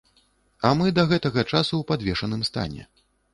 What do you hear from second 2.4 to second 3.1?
стане.